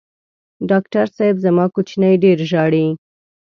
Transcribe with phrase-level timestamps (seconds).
[0.69, 2.87] ډاکټر صېب زما کوچینی ډېر ژاړي